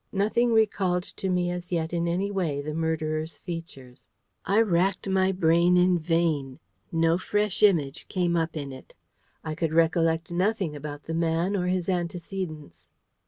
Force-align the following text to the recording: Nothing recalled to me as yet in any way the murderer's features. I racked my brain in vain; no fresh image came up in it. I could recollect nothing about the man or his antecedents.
Nothing 0.11 0.51
recalled 0.51 1.03
to 1.03 1.29
me 1.29 1.51
as 1.51 1.71
yet 1.71 1.93
in 1.93 2.07
any 2.07 2.31
way 2.31 2.59
the 2.59 2.73
murderer's 2.73 3.37
features. 3.37 4.07
I 4.43 4.59
racked 4.63 5.07
my 5.07 5.31
brain 5.31 5.77
in 5.77 5.99
vain; 5.99 6.57
no 6.91 7.19
fresh 7.19 7.61
image 7.61 8.07
came 8.07 8.35
up 8.35 8.57
in 8.57 8.71
it. 8.71 8.95
I 9.43 9.53
could 9.53 9.73
recollect 9.73 10.31
nothing 10.31 10.75
about 10.75 11.03
the 11.03 11.13
man 11.13 11.55
or 11.55 11.67
his 11.67 11.87
antecedents. 11.87 12.89